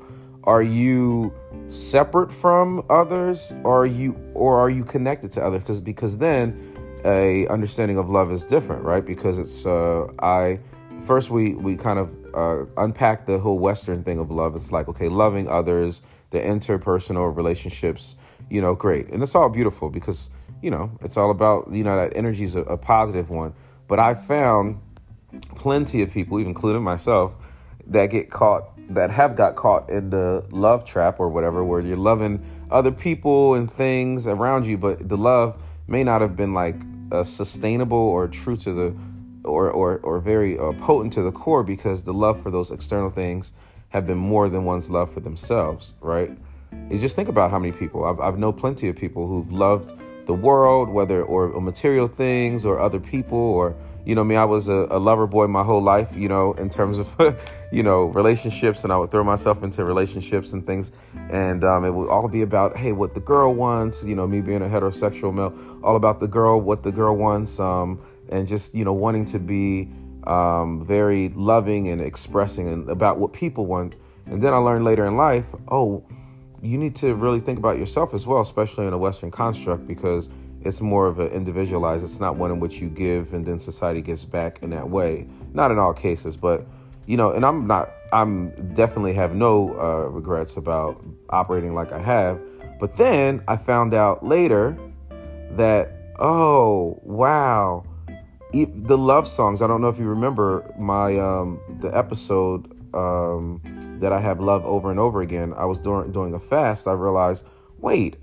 Are 0.43 0.63
you 0.63 1.33
separate 1.69 2.31
from 2.31 2.85
others 2.89 3.53
or 3.63 3.83
are 3.83 3.85
you 3.85 4.17
or 4.33 4.57
are 4.59 4.69
you 4.69 4.83
connected 4.83 5.31
to 5.31 5.43
others 5.43 5.61
because 5.61 5.81
because 5.81 6.17
then 6.17 6.76
a 7.07 7.47
understanding 7.47 7.97
of 7.97 8.09
love 8.09 8.31
is 8.31 8.45
different 8.45 8.83
right? 8.83 9.05
Because 9.05 9.39
it's 9.39 9.65
uh 9.65 10.07
i 10.19 10.59
first 11.01 11.31
we 11.31 11.53
we 11.53 11.75
kind 11.75 11.99
of 11.99 12.15
uh, 12.35 12.65
unpack 12.77 13.25
the 13.25 13.39
whole 13.39 13.57
western 13.57 14.03
thing 14.03 14.19
of 14.19 14.29
love. 14.29 14.55
It's 14.55 14.71
like 14.71 14.87
okay 14.89 15.09
loving 15.09 15.47
others 15.47 16.01
the 16.29 16.39
interpersonal 16.39 17.35
relationships 17.35 18.17
you 18.49 18.61
know 18.61 18.75
great. 18.75 19.09
And 19.09 19.23
it's 19.23 19.33
all 19.33 19.49
beautiful 19.49 19.89
because 19.89 20.29
you 20.61 20.69
know 20.69 20.91
it's 21.01 21.17
all 21.17 21.31
about 21.31 21.71
you 21.71 21.83
know 21.83 21.95
that 21.95 22.15
energy 22.15 22.43
is 22.43 22.55
a, 22.55 22.61
a 22.63 22.77
positive 22.77 23.29
one. 23.29 23.53
But 23.87 23.99
i 23.99 24.13
found 24.13 24.81
plenty 25.55 26.01
of 26.01 26.11
people 26.11 26.39
even 26.39 26.51
including 26.51 26.83
myself 26.83 27.37
that 27.87 28.07
get 28.07 28.29
caught 28.29 28.63
that 28.89 29.09
have 29.11 29.35
got 29.35 29.55
caught 29.55 29.89
in 29.89 30.09
the 30.09 30.45
love 30.49 30.85
trap 30.85 31.19
or 31.19 31.29
whatever 31.29 31.63
where 31.63 31.81
you're 31.81 31.95
loving 31.95 32.43
other 32.71 32.91
people 32.91 33.53
and 33.53 33.69
things 33.69 34.27
around 34.27 34.65
you 34.65 34.77
but 34.77 35.07
the 35.07 35.17
love 35.17 35.61
may 35.87 36.03
not 36.03 36.21
have 36.21 36.35
been 36.35 36.53
like 36.53 36.75
uh, 37.11 37.23
sustainable 37.23 37.97
or 37.97 38.27
true 38.27 38.57
to 38.57 38.73
the 38.73 38.95
or 39.43 39.69
or, 39.71 39.99
or 39.99 40.19
very 40.19 40.57
uh, 40.57 40.71
potent 40.73 41.13
to 41.13 41.21
the 41.21 41.31
core 41.31 41.63
because 41.63 42.03
the 42.03 42.13
love 42.13 42.41
for 42.41 42.51
those 42.51 42.71
external 42.71 43.09
things 43.09 43.53
have 43.89 44.05
been 44.05 44.17
more 44.17 44.49
than 44.49 44.65
one's 44.65 44.89
love 44.89 45.11
for 45.11 45.19
themselves 45.21 45.93
right? 46.01 46.37
You 46.89 46.97
just 46.97 47.15
think 47.15 47.29
about 47.29 47.51
how 47.51 47.59
many 47.59 47.71
people. 47.71 48.05
I've, 48.05 48.19
I've 48.19 48.37
known 48.37 48.53
plenty 48.53 48.89
of 48.89 48.95
people 48.95 49.27
who've 49.27 49.51
loved 49.51 49.93
the 50.27 50.33
world 50.33 50.89
whether 50.89 51.23
or, 51.23 51.47
material 51.59 52.07
things 52.07 52.65
or 52.65 52.79
other 52.79 52.99
people 52.99 53.39
or 53.39 53.75
you 54.05 54.15
know, 54.15 54.21
I 54.21 54.23
mean, 54.23 54.37
I 54.37 54.45
was 54.45 54.69
a, 54.69 54.87
a, 54.89 54.99
lover 54.99 55.27
boy 55.27 55.47
my 55.47 55.63
whole 55.63 55.81
life, 55.81 56.15
you 56.15 56.29
know, 56.29 56.53
in 56.53 56.69
terms 56.69 56.97
of, 56.97 57.13
you 57.73 57.83
know, 57.83 58.05
relationships, 58.05 58.85
and 58.85 58.93
I 58.93 58.97
would 58.97 59.11
throw 59.11 59.25
myself 59.25 59.63
into 59.63 59.83
relationships 59.83 60.53
and 60.53 60.65
things, 60.65 60.93
and 61.29 61.65
um, 61.65 61.83
it 61.83 61.89
would 61.89 62.07
all 62.07 62.29
be 62.29 62.41
about, 62.41 62.77
hey, 62.77 62.93
what 62.93 63.13
the 63.13 63.19
girl 63.19 63.53
wants, 63.53 64.05
you 64.05 64.15
know, 64.15 64.25
me 64.25 64.39
being 64.39 64.61
a 64.61 64.65
heterosexual 64.65 65.33
male, 65.33 65.53
all 65.83 65.97
about 65.97 66.21
the 66.21 66.27
girl, 66.27 66.61
what 66.61 66.83
the 66.83 66.91
girl 66.91 67.17
wants, 67.17 67.59
um, 67.59 68.01
and 68.29 68.47
just, 68.47 68.73
you 68.73 68.85
know, 68.85 68.93
wanting 68.93 69.25
to 69.25 69.39
be 69.39 69.89
um, 70.23 70.85
very 70.85 71.27
loving 71.35 71.89
and 71.89 71.99
expressing 71.99 72.69
and 72.69 72.89
about 72.89 73.19
what 73.19 73.33
people 73.33 73.65
want. 73.65 73.97
And 74.25 74.41
then 74.41 74.53
I 74.53 74.57
learned 74.57 74.85
later 74.85 75.05
in 75.05 75.17
life, 75.17 75.47
oh, 75.67 76.05
you 76.61 76.77
need 76.77 76.95
to 76.97 77.13
really 77.13 77.39
think 77.39 77.59
about 77.59 77.77
yourself 77.77 78.13
as 78.13 78.25
well, 78.25 78.41
especially 78.41 78.87
in 78.87 78.93
a 78.93 78.97
Western 78.97 79.31
construct, 79.31 79.87
because 79.87 80.29
it's 80.61 80.81
more 80.81 81.07
of 81.07 81.19
an 81.19 81.29
individualized. 81.29 82.03
It's 82.03 82.19
not 82.19 82.35
one 82.35 82.51
in 82.51 82.59
which 82.59 82.81
you 82.81 82.89
give 82.89 83.33
and 83.33 83.45
then 83.45 83.59
society 83.59 84.01
gives 84.01 84.25
back 84.25 84.61
in 84.63 84.71
that 84.71 84.89
way. 84.89 85.27
Not 85.53 85.71
in 85.71 85.79
all 85.79 85.93
cases, 85.93 86.35
but 86.35 86.65
you 87.05 87.15
know, 87.15 87.31
and 87.31 87.45
I'm 87.45 87.67
not, 87.67 87.89
I'm 88.11 88.73
definitely 88.73 89.13
have 89.13 89.33
no 89.33 89.73
uh, 89.79 90.09
regrets 90.09 90.57
about 90.57 91.03
operating 91.29 91.73
like 91.73 91.91
I 91.91 91.99
have. 91.99 92.39
But 92.79 92.97
then 92.97 93.43
I 93.47 93.55
found 93.57 93.93
out 93.93 94.25
later 94.25 94.77
that, 95.51 95.91
oh, 96.19 96.99
wow, 97.03 97.85
the 98.51 98.97
love 98.97 99.27
songs. 99.27 99.61
I 99.61 99.67
don't 99.67 99.81
know 99.81 99.89
if 99.89 99.99
you 99.99 100.05
remember 100.05 100.69
my, 100.77 101.17
um, 101.17 101.59
the 101.79 101.95
episode 101.95 102.71
um, 102.93 103.61
that 103.99 104.13
I 104.13 104.19
have 104.19 104.39
love 104.39 104.65
over 104.65 104.91
and 104.91 104.99
over 104.99 105.21
again. 105.21 105.53
I 105.55 105.65
was 105.65 105.79
doing, 105.79 106.11
doing 106.11 106.33
a 106.33 106.39
fast. 106.39 106.87
I 106.87 106.93
realized, 106.93 107.45
wait, 107.77 108.17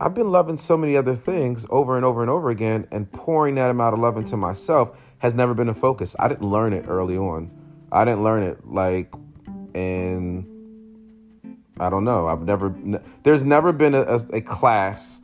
I've 0.00 0.14
been 0.14 0.28
loving 0.28 0.56
so 0.56 0.76
many 0.76 0.96
other 0.96 1.14
things 1.14 1.66
over 1.70 1.96
and 1.96 2.04
over 2.04 2.22
and 2.22 2.30
over 2.30 2.50
again, 2.50 2.86
and 2.90 3.10
pouring 3.10 3.54
that 3.56 3.70
amount 3.70 3.94
of 3.94 4.00
love 4.00 4.16
into 4.16 4.36
myself 4.36 4.96
has 5.18 5.34
never 5.34 5.54
been 5.54 5.68
a 5.68 5.74
focus. 5.74 6.16
I 6.18 6.28
didn't 6.28 6.48
learn 6.48 6.72
it 6.72 6.86
early 6.88 7.16
on. 7.16 7.50
I 7.90 8.04
didn't 8.04 8.24
learn 8.24 8.42
it 8.42 8.66
like 8.66 9.12
in 9.74 10.50
I 11.78 11.90
don't 11.90 12.04
know. 12.04 12.28
I've 12.28 12.42
never 12.42 12.74
there's 13.22 13.44
never 13.44 13.72
been 13.72 13.94
a, 13.94 14.20
a 14.32 14.40
class 14.40 15.20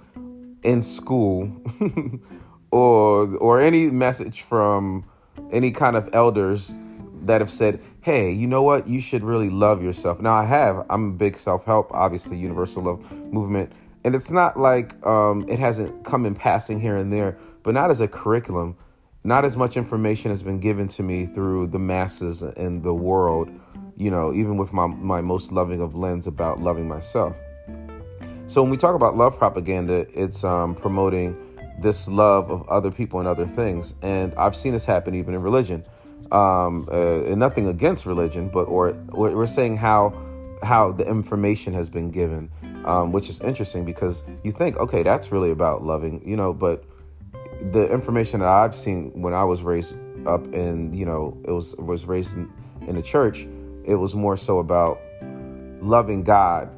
in 0.62 0.82
school 0.82 1.52
or 2.70 3.36
or 3.36 3.60
any 3.60 3.90
message 3.90 4.42
from 4.42 5.04
any 5.52 5.70
kind 5.70 5.96
of 5.96 6.08
elders 6.12 6.76
that 7.22 7.40
have 7.40 7.50
said, 7.50 7.80
"Hey, 8.02 8.32
you 8.32 8.46
know 8.46 8.62
what? 8.62 8.88
You 8.88 9.00
should 9.00 9.24
really 9.24 9.50
love 9.50 9.82
yourself." 9.82 10.20
Now 10.20 10.34
I 10.34 10.44
have. 10.44 10.86
I'm 10.90 11.08
a 11.10 11.12
big 11.12 11.36
self-help, 11.36 11.92
obviously 11.92 12.36
universal 12.36 12.82
love 12.82 13.12
movement, 13.32 13.72
and 14.04 14.14
it's 14.14 14.30
not 14.30 14.58
like 14.58 15.04
um, 15.06 15.44
it 15.48 15.58
hasn't 15.58 16.04
come 16.04 16.26
in 16.26 16.34
passing 16.34 16.80
here 16.80 16.96
and 16.96 17.12
there, 17.12 17.38
but 17.62 17.74
not 17.74 17.90
as 17.90 18.00
a 18.00 18.08
curriculum 18.08 18.76
not 19.22 19.44
as 19.44 19.56
much 19.56 19.76
information 19.76 20.30
has 20.30 20.42
been 20.42 20.60
given 20.60 20.88
to 20.88 21.02
me 21.02 21.26
through 21.26 21.66
the 21.66 21.78
masses 21.78 22.42
and 22.42 22.82
the 22.82 22.94
world, 22.94 23.50
you 23.96 24.10
know, 24.10 24.32
even 24.32 24.56
with 24.56 24.72
my, 24.72 24.86
my 24.86 25.20
most 25.20 25.52
loving 25.52 25.80
of 25.80 25.94
lens 25.94 26.26
about 26.26 26.60
loving 26.60 26.88
myself. 26.88 27.36
So 28.46 28.62
when 28.62 28.70
we 28.70 28.76
talk 28.76 28.94
about 28.94 29.16
love 29.16 29.38
propaganda, 29.38 30.06
it's 30.14 30.42
um, 30.42 30.74
promoting 30.74 31.36
this 31.80 32.08
love 32.08 32.50
of 32.50 32.66
other 32.68 32.90
people 32.90 33.20
and 33.20 33.28
other 33.28 33.46
things. 33.46 33.94
And 34.02 34.34
I've 34.34 34.56
seen 34.56 34.72
this 34.72 34.84
happen 34.84 35.14
even 35.14 35.34
in 35.34 35.42
religion. 35.42 35.84
Um, 36.32 36.88
uh, 36.90 37.34
nothing 37.34 37.66
against 37.66 38.06
religion, 38.06 38.48
but 38.48 38.64
or 38.64 38.92
we're 39.12 39.46
saying 39.46 39.78
how 39.78 40.14
how 40.62 40.92
the 40.92 41.08
information 41.08 41.74
has 41.74 41.90
been 41.90 42.10
given, 42.10 42.50
um, 42.84 43.12
which 43.12 43.28
is 43.28 43.40
interesting 43.40 43.84
because 43.84 44.22
you 44.44 44.52
think, 44.52 44.76
okay, 44.76 45.02
that's 45.02 45.32
really 45.32 45.50
about 45.50 45.82
loving, 45.82 46.22
you 46.28 46.36
know, 46.36 46.52
but 46.52 46.84
the 47.72 47.90
information 47.90 48.40
that 48.40 48.48
I've 48.48 48.74
seen 48.74 49.20
when 49.20 49.34
I 49.34 49.44
was 49.44 49.62
raised 49.62 49.96
up 50.26 50.46
in, 50.54 50.92
you 50.92 51.04
know, 51.04 51.36
it 51.44 51.50
was 51.50 51.74
was 51.76 52.06
raised 52.06 52.36
in, 52.36 52.50
in 52.86 52.96
the 52.96 53.02
church, 53.02 53.46
it 53.84 53.94
was 53.94 54.14
more 54.14 54.36
so 54.36 54.58
about 54.58 55.00
loving 55.80 56.22
God. 56.22 56.70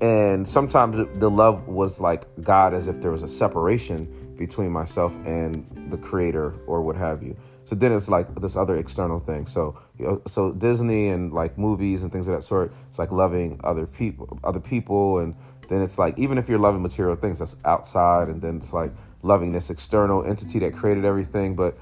And 0.00 0.46
sometimes 0.46 0.96
the 1.18 1.30
love 1.30 1.68
was 1.68 2.00
like 2.00 2.24
God 2.42 2.74
as 2.74 2.86
if 2.86 3.00
there 3.00 3.10
was 3.10 3.22
a 3.22 3.28
separation 3.28 4.12
between 4.36 4.70
myself 4.70 5.16
and 5.26 5.66
the 5.90 5.98
creator 5.98 6.54
or 6.66 6.82
what 6.82 6.96
have 6.96 7.22
you. 7.22 7.36
So 7.64 7.74
then 7.74 7.92
it's 7.92 8.08
like 8.08 8.32
this 8.36 8.56
other 8.56 8.78
external 8.78 9.18
thing. 9.18 9.46
So 9.46 9.78
you 9.98 10.06
know, 10.06 10.22
so 10.26 10.52
Disney 10.52 11.08
and 11.08 11.32
like 11.32 11.58
movies 11.58 12.02
and 12.02 12.12
things 12.12 12.28
of 12.28 12.34
that 12.34 12.42
sort, 12.42 12.72
it's 12.88 12.98
like 12.98 13.10
loving 13.10 13.60
other 13.64 13.86
people, 13.86 14.38
other 14.44 14.60
people 14.60 15.18
and 15.18 15.34
then 15.68 15.82
it's 15.82 15.98
like 15.98 16.18
even 16.18 16.38
if 16.38 16.48
you're 16.48 16.58
loving 16.58 16.82
material 16.82 17.16
things 17.16 17.40
that's 17.40 17.56
outside 17.64 18.28
and 18.28 18.40
then 18.40 18.56
it's 18.56 18.72
like 18.72 18.92
loving 19.22 19.52
this 19.52 19.70
external 19.70 20.24
entity 20.24 20.60
that 20.60 20.74
created 20.74 21.04
everything, 21.04 21.56
but 21.56 21.76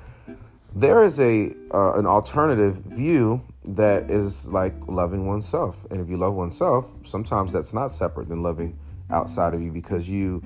there 0.75 1.05
is 1.05 1.21
a 1.21 1.55
uh, 1.73 1.93
an 1.95 2.07
alternative 2.07 2.77
view 2.77 3.43
that 3.65 4.11
is 4.11 4.49
like 4.49 4.75
loving 4.89 5.27
oneself. 5.27 5.87
And 5.91 6.01
if 6.01 6.09
you 6.09 6.17
love 6.17 6.35
oneself, 6.35 6.93
sometimes 7.05 7.53
that's 7.53 7.73
not 7.73 7.93
separate 7.93 8.29
than 8.29 8.43
loving 8.43 8.79
outside 9.11 9.55
of 9.55 9.63
you 9.63 9.71
because 9.71 10.09
you 10.09 10.43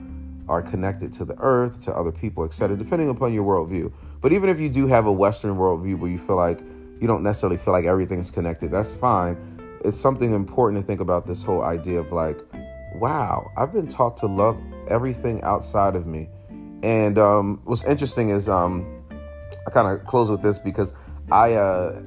are 0.48 0.62
connected 0.62 1.12
to 1.14 1.24
the 1.24 1.36
earth, 1.38 1.84
to 1.84 1.94
other 1.94 2.12
people, 2.12 2.44
etc., 2.44 2.76
depending 2.76 3.08
upon 3.08 3.32
your 3.32 3.44
worldview. 3.44 3.92
But 4.20 4.32
even 4.32 4.48
if 4.48 4.60
you 4.60 4.68
do 4.68 4.86
have 4.86 5.06
a 5.06 5.12
Western 5.12 5.56
worldview 5.56 5.98
where 5.98 6.10
you 6.10 6.18
feel 6.18 6.36
like 6.36 6.60
you 7.00 7.06
don't 7.06 7.22
necessarily 7.22 7.56
feel 7.56 7.72
like 7.72 7.84
everything's 7.84 8.30
connected, 8.30 8.70
that's 8.70 8.94
fine. 8.94 9.36
It's 9.84 9.98
something 9.98 10.34
important 10.34 10.82
to 10.82 10.86
think 10.86 11.00
about 11.00 11.26
this 11.26 11.42
whole 11.42 11.62
idea 11.62 12.00
of 12.00 12.10
like, 12.12 12.40
wow, 12.96 13.50
I've 13.56 13.72
been 13.72 13.86
taught 13.86 14.16
to 14.18 14.26
love 14.26 14.60
everything 14.88 15.42
outside 15.42 15.94
of 15.94 16.06
me. 16.06 16.28
And 16.82 17.18
um, 17.18 17.60
what's 17.64 17.84
interesting 17.84 18.30
is 18.30 18.48
um, 18.48 19.04
I 19.66 19.70
kind 19.70 19.88
of 19.88 20.06
close 20.06 20.30
with 20.30 20.42
this 20.42 20.58
because 20.58 20.94
I 21.30 21.54
uh, 21.54 22.02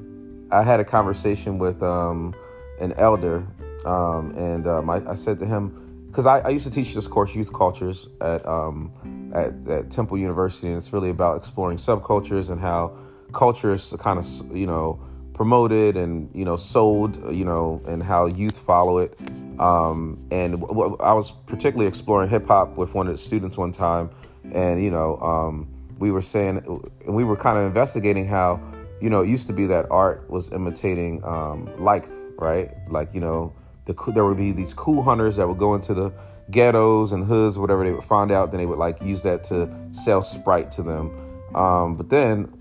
I 0.52 0.64
had 0.64 0.80
a 0.80 0.86
conversation 0.86 1.58
with 1.60 1.82
um, 1.84 2.34
an 2.80 2.94
elder, 2.94 3.46
um, 3.86 4.32
and 4.36 4.68
um, 4.68 4.90
I, 4.90 5.12
I, 5.12 5.16
said 5.16 5.40
to 5.40 5.46
him 5.46 5.91
because 6.12 6.26
I, 6.26 6.40
I, 6.40 6.50
used 6.50 6.66
to 6.66 6.72
teach 6.72 6.94
this 6.94 7.08
course, 7.08 7.34
youth 7.34 7.54
cultures, 7.54 8.10
at, 8.20 8.46
um, 8.46 8.92
at 9.34 9.54
at 9.70 9.90
Temple 9.90 10.18
University, 10.18 10.68
and 10.68 10.76
it's 10.76 10.92
really 10.92 11.10
about 11.10 11.38
exploring 11.38 11.78
subcultures 11.78 12.50
and 12.50 12.60
how 12.60 12.98
cultures 13.32 13.94
are 13.94 13.98
kind 13.98 14.20
of 14.20 14.56
you 14.56 14.68
know 14.68 15.00
promoted 15.34 15.96
and 15.96 16.30
you 16.36 16.44
know 16.44 16.58
sold 16.58 17.16
you 17.34 17.46
know 17.46 17.82
and 17.88 18.04
how 18.04 18.26
youth 18.26 18.60
follow 18.60 18.98
it. 18.98 19.18
Um, 19.58 20.20
and 20.32 20.60
w- 20.60 20.68
w- 20.68 20.98
I 21.00 21.14
was 21.14 21.32
particularly 21.32 21.88
exploring 21.88 22.30
hip 22.30 22.46
hop 22.46 22.78
with 22.78 22.94
one 22.94 23.08
of 23.08 23.14
the 23.14 23.18
students 23.18 23.58
one 23.58 23.72
time 23.72 24.10
and 24.54 24.84
you 24.84 24.92
know 24.92 25.16
um, 25.18 25.68
we 25.98 26.12
were 26.12 26.22
saying 26.22 26.82
we 27.06 27.24
were 27.24 27.38
kind 27.38 27.58
of 27.58 27.66
investigating 27.66 28.26
how 28.26 28.60
you 29.00 29.10
know 29.10 29.22
it 29.22 29.30
used 29.30 29.48
to 29.48 29.54
be 29.54 29.66
that 29.68 29.86
art 29.92 30.30
was 30.30 30.52
imitating 30.52 31.24
um, 31.24 31.70
life 31.78 32.10
right? 32.42 32.72
Like 32.90 33.14
you 33.14 33.22
know 33.22 33.54
the, 33.86 33.94
there 34.14 34.26
would 34.26 34.38
be 34.38 34.52
these 34.52 34.74
cool 34.74 35.02
hunters 35.02 35.36
that 35.38 35.48
would 35.48 35.58
go 35.58 35.76
into 35.76 35.94
the 35.94 36.12
ghettos 36.50 37.12
and 37.14 37.24
hoods 37.24 37.58
whatever 37.58 37.84
they 37.84 37.92
would 37.92 38.04
find 38.04 38.32
out 38.32 38.52
then 38.52 38.60
they 38.60 38.66
would 38.66 38.80
like 38.80 39.02
use 39.02 39.22
that 39.24 39.44
to 39.44 39.70
sell 39.92 40.24
sprite 40.24 40.72
to 40.72 40.84
them. 40.84 41.12
Um, 41.56 41.96
but 41.96 42.10
then 42.10 42.54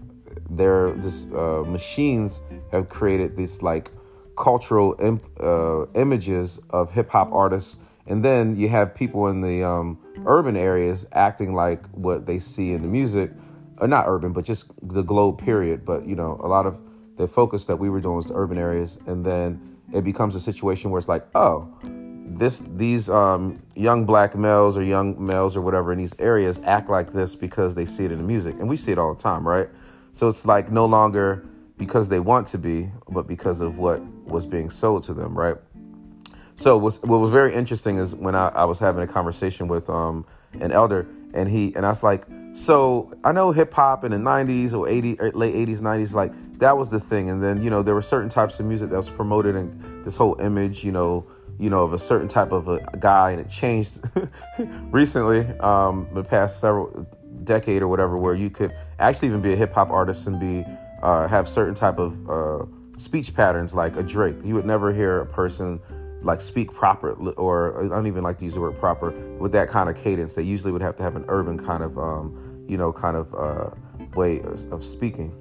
there 0.49 0.93
this 0.93 1.27
uh, 1.33 1.65
machines 1.67 2.43
have 2.73 2.89
created 2.89 3.37
this 3.37 3.63
like 3.63 3.91
cultural 4.37 4.97
uh, 5.39 5.87
images 5.99 6.61
of 6.71 6.93
hip 6.93 7.11
hop 7.11 7.31
artists. 7.33 7.79
And 8.07 8.25
then 8.25 8.57
you 8.57 8.69
have 8.69 8.95
people 8.95 9.29
in 9.29 9.41
the 9.41 9.63
um, 9.63 9.99
urban 10.27 10.57
areas 10.57 11.07
acting 11.13 11.55
like 11.55 11.87
what 11.91 12.27
they 12.27 12.39
see 12.39 12.73
in 12.73 12.83
the 12.83 12.89
music, 12.89 13.31
or 13.79 13.87
not 13.87 14.07
urban, 14.09 14.33
but 14.33 14.45
just 14.45 14.73
the 14.83 15.03
globe 15.03 15.39
period. 15.39 15.85
But 15.85 16.07
you 16.07 16.17
know, 16.17 16.41
a 16.43 16.49
lot 16.49 16.67
of 16.67 16.81
the 17.17 17.29
focus 17.29 17.67
that 17.67 17.77
we 17.77 17.89
were 17.91 18.01
doing 18.01 18.17
was 18.17 18.27
the 18.27 18.35
urban 18.35 18.59
areas, 18.59 18.99
and 19.07 19.25
then 19.25 19.70
it 19.93 20.05
becomes 20.05 20.35
a 20.35 20.41
situation 20.41 20.91
where 20.91 20.99
it's 20.99 21.09
like, 21.09 21.27
oh, 21.35 21.69
this 21.83 22.65
these 22.77 23.11
um, 23.11 23.63
young 23.75 24.07
black 24.07 24.37
males 24.37 24.77
or 24.77 24.83
young 24.83 25.25
males 25.25 25.57
or 25.57 25.61
whatever 25.61 25.93
in 25.93 25.99
these 25.99 26.15
areas 26.19 26.61
act 26.65 26.89
like 26.89 27.13
this 27.13 27.35
because 27.37 27.75
they 27.75 27.85
see 27.85 28.05
it 28.05 28.13
in 28.13 28.19
the 28.19 28.25
music, 28.25 28.55
and 28.59 28.69
we 28.69 28.77
see 28.77 28.93
it 28.93 28.99
all 28.99 29.15
the 29.15 29.21
time, 29.21 29.47
right? 29.47 29.69
So 30.13 30.29
it's 30.29 30.47
like 30.47 30.71
no 30.71 30.87
longer 30.87 31.45
because 31.77 32.09
they 32.09 32.21
want 32.21 32.47
to 32.49 32.59
be, 32.59 32.91
but 33.09 33.27
because 33.27 33.61
of 33.61 33.79
what 33.79 34.03
was 34.27 34.47
being 34.47 34.71
sold 34.71 35.03
to 35.05 35.15
them, 35.15 35.37
right? 35.37 35.57
So 36.55 36.77
what 36.77 37.03
was 37.07 37.31
very 37.31 37.55
interesting 37.55 37.97
is 37.97 38.15
when 38.15 38.35
I, 38.35 38.49
I 38.49 38.65
was 38.65 38.81
having 38.81 39.03
a 39.03 39.07
conversation 39.07 39.67
with 39.67 39.89
um, 39.89 40.27
an 40.61 40.73
elder, 40.73 41.09
and 41.33 41.49
he 41.49 41.75
and 41.75 41.87
I 41.87 41.89
was 41.89 42.03
like, 42.03 42.27
so 42.53 43.13
I 43.23 43.33
know 43.33 43.53
hip 43.53 43.73
hop 43.73 44.05
in 44.05 44.13
the 44.13 44.19
'90s 44.19 44.75
or 44.75 44.87
'80s, 44.87 45.21
er, 45.21 45.31
late 45.33 45.55
'80s, 45.55 45.81
'90s, 45.81 46.15
like 46.15 46.33
that 46.59 46.77
was 46.77 46.91
the 46.91 47.01
thing. 47.01 47.31
And 47.31 47.43
then 47.43 47.63
you 47.63 47.71
know 47.71 47.83
there 47.83 47.95
were 47.95 48.03
certain 48.03 48.29
types 48.29 48.61
of 48.61 48.67
music 48.67 48.91
that 48.91 48.97
was 48.97 49.11
promoted, 49.11 49.57
and 49.57 50.05
this 50.05 50.17
whole 50.17 50.41
image, 50.41 50.85
you 50.85 50.93
know, 50.93 51.27
you 51.59 51.71
know, 51.71 51.83
of 51.83 51.93
a 51.93 51.99
certain 51.99 52.29
type 52.29 52.53
of 52.53 52.69
a 52.69 52.81
guy, 52.99 53.33
and 53.33 53.41
it 53.41 53.49
changed 53.49 54.03
recently, 54.91 55.47
um, 55.61 56.09
the 56.13 56.25
past 56.25 56.61
several 56.61 57.07
decade 57.45 57.83
or 57.83 57.89
whatever, 57.89 58.17
where 58.19 58.35
you 58.35 58.51
could 58.51 58.73
actually 58.99 59.29
even 59.29 59.41
be 59.41 59.53
a 59.53 59.57
hip 59.57 59.73
hop 59.73 59.91
artist 59.91 60.27
and 60.27 60.41
be 60.41 60.65
uh, 61.03 61.29
have 61.29 61.49
certain 61.49 61.75
type 61.75 61.99
of 61.99 62.31
uh, 62.31 62.67
speech 62.97 63.35
patterns 63.35 63.75
like 63.75 63.97
a 63.97 64.03
Drake. 64.03 64.37
You 64.45 64.55
would 64.55 64.67
never 64.67 64.93
hear 64.93 65.21
a 65.21 65.27
person 65.27 65.81
like 66.23 66.41
speak 66.41 66.73
proper 66.73 67.13
or 67.13 67.85
I 67.85 67.89
don't 67.89 68.07
even 68.07 68.23
like 68.23 68.39
to 68.39 68.45
use 68.45 68.55
the 68.55 68.61
word 68.61 68.77
proper 68.79 69.11
with 69.39 69.53
that 69.53 69.69
kind 69.69 69.89
of 69.89 69.97
cadence. 69.97 70.35
They 70.35 70.43
usually 70.43 70.73
would 70.73 70.83
have 70.83 70.97
to 70.97 71.03
have 71.03 71.17
an 71.17 71.25
urban 71.29 71.59
kind 71.59 71.83
of 71.83 71.99
um, 71.99 72.65
you 72.69 72.77
know 72.77 72.93
kind 72.93 73.17
of 73.17 73.35
uh, 73.35 73.71
way 74.15 74.41
of, 74.41 74.85
speaking, 74.85 75.35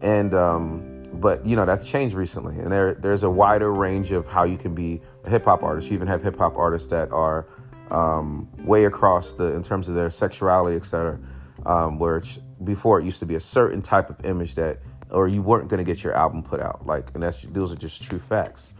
and 0.00 0.34
um, 0.34 1.02
but 1.14 1.44
you 1.44 1.56
know 1.56 1.66
that's 1.66 1.88
changed 1.90 2.14
recently, 2.14 2.58
and 2.58 2.70
there 2.70 2.94
there's 2.94 3.22
a 3.22 3.30
wider 3.30 3.72
range 3.72 4.12
of 4.12 4.26
how 4.26 4.44
you 4.44 4.56
can 4.56 4.74
be 4.74 5.00
a 5.24 5.30
hip 5.30 5.44
hop 5.44 5.62
artist. 5.62 5.88
You 5.90 5.94
even 5.94 6.08
have 6.08 6.22
hip 6.22 6.36
hop 6.36 6.56
artists 6.56 6.88
that 6.88 7.10
are 7.10 7.46
um, 7.90 8.48
way 8.64 8.84
across 8.84 9.32
the 9.32 9.46
in 9.54 9.62
terms 9.62 9.88
of 9.88 9.94
their 9.94 10.10
sexuality, 10.10 10.76
etc. 10.76 11.18
Um, 11.66 11.98
where 11.98 12.22
before 12.64 13.00
it 13.00 13.04
used 13.04 13.18
to 13.20 13.26
be 13.26 13.34
a 13.34 13.40
certain 13.40 13.82
type 13.82 14.08
of 14.10 14.24
image 14.24 14.54
that 14.54 14.78
or 15.10 15.28
you 15.28 15.42
weren't 15.42 15.68
going 15.68 15.78
to 15.78 15.84
get 15.84 16.02
your 16.04 16.14
album 16.14 16.42
put 16.42 16.60
out 16.60 16.86
like 16.86 17.10
and 17.14 17.22
that's 17.22 17.42
those 17.42 17.72
are 17.72 17.76
just 17.76 18.02
true 18.02 18.18
facts 18.18 18.72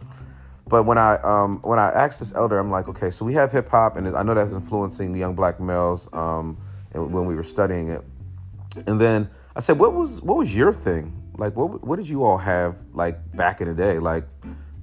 but 0.71 0.83
when 0.83 0.97
I 0.97 1.17
um, 1.17 1.59
when 1.61 1.77
I 1.77 1.89
asked 1.89 2.19
this 2.19 2.33
elder, 2.33 2.57
I'm 2.57 2.71
like, 2.71 2.87
okay, 2.87 3.11
so 3.11 3.23
we 3.23 3.33
have 3.33 3.51
hip 3.51 3.69
hop, 3.69 3.95
and 3.97 4.07
I 4.15 4.23
know 4.23 4.33
that's 4.33 4.51
influencing 4.51 5.15
young 5.15 5.35
black 5.35 5.59
males. 5.59 6.09
Um, 6.11 6.57
when 6.93 7.25
we 7.25 7.35
were 7.35 7.43
studying 7.43 7.89
it, 7.89 8.03
and 8.87 8.99
then 8.99 9.29
I 9.55 9.59
said, 9.59 9.77
what 9.77 9.93
was 9.93 10.21
what 10.23 10.37
was 10.37 10.55
your 10.55 10.73
thing? 10.73 11.21
like 11.41 11.55
what 11.55 11.83
what 11.83 11.95
did 11.97 12.07
you 12.07 12.23
all 12.23 12.37
have 12.37 12.77
like 12.93 13.35
back 13.35 13.61
in 13.61 13.67
the 13.67 13.73
day? 13.73 13.97
Like 13.97 14.25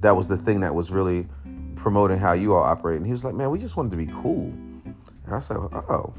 that 0.01 0.17
was 0.17 0.29
the 0.29 0.37
thing 0.37 0.61
that 0.61 0.75
was 0.75 0.91
really 0.91 1.29
promoting 1.77 2.19
how 2.19 2.33
you 2.33 2.55
all 2.55 2.63
operate. 2.63 2.97
And 2.97 3.07
he 3.07 3.13
was 3.13 3.25
like, 3.25 3.35
man, 3.35 3.51
we 3.51 3.59
just 3.59 3.77
wanted 3.77 3.91
to 3.91 3.97
be 3.97 4.07
cool. 4.07 4.53
And 5.25 5.35
I 5.35 5.41
said, 5.41 5.57
oh. 5.57 6.15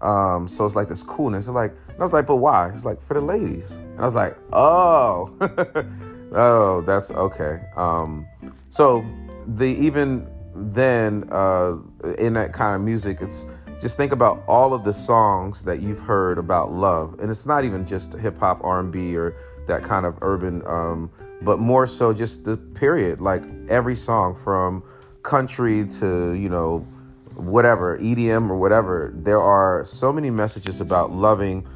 Um, 0.00 0.46
so 0.46 0.64
it's 0.64 0.76
like 0.76 0.88
this 0.88 1.02
coolness. 1.02 1.46
It's 1.46 1.54
like, 1.54 1.72
I 1.88 1.98
was 1.98 2.12
like, 2.12 2.26
but 2.26 2.36
why? 2.36 2.70
It's 2.70 2.84
like 2.84 3.02
for 3.02 3.14
the 3.14 3.20
ladies. 3.20 3.72
And 3.72 4.00
I 4.00 4.04
was 4.04 4.14
like, 4.14 4.36
oh, 4.52 5.32
oh, 6.32 6.82
that's 6.82 7.10
okay. 7.10 7.62
Um, 7.76 8.26
so 8.70 9.04
the 9.46 9.66
even 9.66 10.26
then 10.54 11.28
uh, 11.30 11.76
in 12.18 12.34
that 12.34 12.52
kind 12.52 12.74
of 12.74 12.82
music, 12.82 13.18
it's 13.20 13.46
just 13.80 13.96
think 13.96 14.12
about 14.12 14.42
all 14.48 14.72
of 14.72 14.84
the 14.84 14.92
songs 14.92 15.64
that 15.64 15.80
you've 15.80 16.00
heard 16.00 16.38
about 16.38 16.72
love, 16.72 17.18
and 17.20 17.30
it's 17.30 17.46
not 17.46 17.64
even 17.64 17.86
just 17.86 18.14
hip 18.14 18.38
hop, 18.38 18.62
R 18.64 18.80
and 18.80 18.90
B, 18.90 19.16
or 19.16 19.36
that 19.66 19.82
kind 19.82 20.06
of 20.06 20.18
urban, 20.22 20.66
um, 20.66 21.10
but 21.42 21.58
more 21.58 21.86
so 21.86 22.12
just 22.12 22.44
the 22.44 22.56
period. 22.56 23.20
Like 23.20 23.44
every 23.68 23.96
song 23.96 24.34
from 24.34 24.82
country 25.22 25.86
to 25.98 26.32
you 26.32 26.48
know 26.48 26.86
whatever, 27.34 27.98
EDM 27.98 28.48
or 28.48 28.56
whatever, 28.56 29.12
there 29.14 29.40
are 29.40 29.84
so 29.84 30.12
many 30.12 30.30
messages 30.30 30.80
about 30.80 31.12
loving 31.12 31.66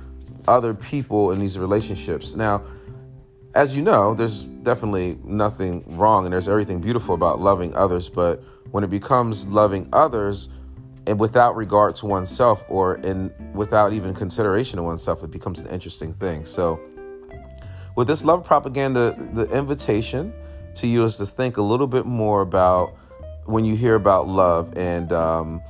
other 0.48 0.72
people 0.72 1.32
in 1.32 1.38
these 1.38 1.58
relationships. 1.58 2.34
Now, 2.34 2.62
as 3.54 3.76
you 3.76 3.82
know, 3.82 4.14
there's 4.14 4.44
definitely 4.44 5.18
nothing 5.24 5.84
wrong 5.96 6.24
and 6.24 6.32
there's 6.32 6.48
everything 6.48 6.80
beautiful 6.80 7.14
about 7.14 7.40
loving 7.40 7.74
others, 7.74 8.08
but 8.08 8.42
when 8.70 8.84
it 8.84 8.90
becomes 8.90 9.46
loving 9.46 9.88
others 9.92 10.48
and 11.06 11.18
without 11.18 11.56
regard 11.56 11.96
to 11.96 12.06
oneself 12.06 12.64
or 12.68 12.96
in 12.96 13.32
without 13.52 13.92
even 13.92 14.14
consideration 14.14 14.78
of 14.78 14.84
oneself, 14.84 15.24
it 15.24 15.30
becomes 15.30 15.58
an 15.58 15.66
interesting 15.68 16.12
thing. 16.12 16.46
So, 16.46 16.80
with 17.96 18.06
this 18.06 18.24
love 18.24 18.44
propaganda, 18.44 19.16
the 19.32 19.44
invitation 19.46 20.32
to 20.76 20.86
you 20.86 21.04
is 21.04 21.16
to 21.16 21.26
think 21.26 21.56
a 21.56 21.62
little 21.62 21.88
bit 21.88 22.06
more 22.06 22.42
about 22.42 22.94
when 23.46 23.64
you 23.64 23.74
hear 23.74 23.96
about 23.96 24.28
love 24.28 24.76
and 24.76 25.12
um, 25.12 25.60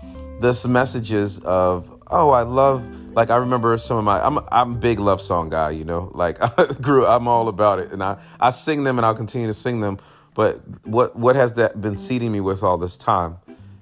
this 0.40 0.66
messages 0.66 1.38
of 1.40 1.99
oh 2.10 2.30
I 2.30 2.42
love 2.42 2.86
like 3.14 3.30
I 3.30 3.36
remember 3.36 3.76
some 3.78 3.96
of 3.96 4.04
my 4.04 4.24
I'm 4.24 4.38
I'm 4.50 4.72
a 4.72 4.76
big 4.76 4.98
love 4.98 5.20
song 5.20 5.48
guy 5.50 5.70
you 5.70 5.84
know? 5.84 6.10
Like 6.14 6.38
I 6.58 6.72
grew 6.74 7.06
I'm 7.06 7.28
all 7.28 7.48
about 7.48 7.78
it 7.78 7.92
and 7.92 8.02
I 8.02 8.22
I 8.38 8.50
sing 8.50 8.84
them 8.84 8.98
and 8.98 9.06
I'll 9.06 9.14
continue 9.14 9.46
to 9.46 9.54
sing 9.54 9.80
them 9.80 9.98
but 10.34 10.86
what 10.86 11.16
what 11.16 11.36
has 11.36 11.54
that 11.54 11.80
been 11.80 11.96
seeding 11.96 12.32
me 12.32 12.40
with 12.40 12.62
all 12.62 12.78
this 12.78 12.96
time? 12.96 13.38